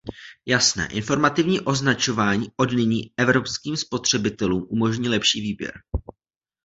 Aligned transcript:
Jasné, 0.45 0.87
informativní 0.91 1.59
označování 1.61 2.47
odnyní 2.57 3.11
evropským 3.17 3.77
spotřebitelům 3.77 4.65
umožní 4.69 5.09
lepší 5.09 5.41
výběr. 5.41 5.73